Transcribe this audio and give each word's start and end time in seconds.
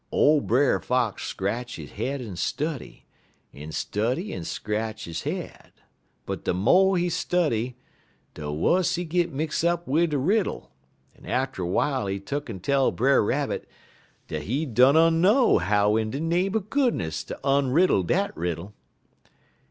_'"Ole 0.11 0.41
Brer 0.41 0.79
Fox 0.79 1.21
scratch 1.27 1.75
he 1.75 1.85
head 1.85 2.23
en 2.23 2.35
study, 2.35 3.05
en 3.53 3.71
study 3.71 4.33
en 4.33 4.43
scratch 4.43 5.03
he 5.03 5.13
head, 5.29 5.73
but 6.25 6.43
de 6.43 6.55
mo' 6.55 6.95
he 6.95 7.07
study 7.07 7.77
de 8.33 8.51
wuss 8.51 8.95
he 8.95 9.05
git 9.05 9.31
mix 9.31 9.63
up 9.63 9.87
wid 9.87 10.09
de 10.09 10.17
riddle, 10.17 10.71
en 11.15 11.27
atter 11.27 11.61
w'ile 11.61 12.07
he 12.07 12.19
tuck'n 12.19 12.59
tell 12.59 12.91
Brer 12.91 13.21
Rabbit 13.23 13.69
dat 14.27 14.41
he 14.41 14.65
dunno 14.65 15.59
how 15.59 15.95
in 15.95 16.09
de 16.09 16.19
name 16.19 16.55
er 16.55 16.61
goodness 16.61 17.23
ter 17.23 17.35
onriddle 17.43 18.01
dat 18.07 18.35
riddle. 18.35 18.73